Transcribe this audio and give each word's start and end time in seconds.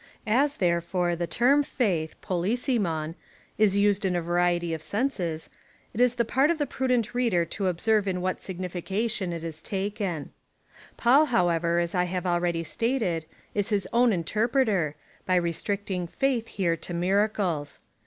As, 0.25 0.57
therefore, 0.57 1.15
the 1.15 1.27
term 1.27 1.61
faith 1.61 2.13
is 2.13 2.15
{TToXija 2.27 2.79
rj/jLov) 3.59 3.75
used 3.75 4.03
in 4.03 4.15
a 4.15 4.21
variety 4.23 4.73
of 4.73 4.81
senses, 4.81 5.51
it 5.93 6.01
is 6.01 6.15
the 6.15 6.25
part 6.25 6.49
of 6.49 6.57
the 6.57 6.65
prudent 6.65 7.13
reader 7.13 7.45
to 7.45 7.67
observe 7.67 8.07
in 8.07 8.19
what 8.19 8.41
signification 8.41 9.31
it 9.31 9.43
is 9.43 9.61
taken. 9.61 10.31
Paul, 10.97 11.25
however, 11.25 11.77
as 11.77 11.93
I 11.93 12.05
have 12.05 12.25
already 12.25 12.63
stated, 12.63 13.27
is 13.53 13.69
his 13.69 13.87
own 13.93 14.11
inter 14.11 14.47
preter, 14.47 14.95
by 15.27 15.35
restricting 15.35 16.07
faith, 16.07 16.47
here, 16.47 16.75
to 16.77 16.95
miracles. 16.95 17.79